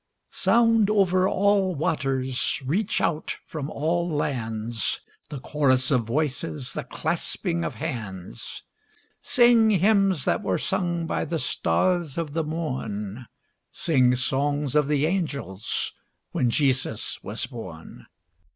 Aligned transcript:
I. 0.03 0.17
Sound 0.31 0.89
over 0.89 1.29
all 1.29 1.75
waters, 1.75 2.59
reach 2.65 3.01
out 3.01 3.37
from 3.45 3.69
all 3.69 4.09
lands, 4.09 4.99
The 5.29 5.39
chorus 5.39 5.91
of 5.91 6.05
voices, 6.05 6.73
the 6.73 6.83
clasping 6.83 7.63
of 7.63 7.75
hands; 7.75 8.63
Sing 9.21 9.69
hymns 9.69 10.25
that 10.25 10.41
were 10.41 10.57
sung 10.57 11.05
by 11.05 11.23
the 11.25 11.37
stars 11.37 12.17
of 12.17 12.33
the 12.33 12.43
morn, 12.43 13.27
Sing 13.71 14.15
songs 14.15 14.73
of 14.75 14.87
the 14.87 15.05
angels 15.05 15.93
when 16.31 16.49
Jesus 16.49 17.21
was 17.23 17.45
born! 17.45 18.07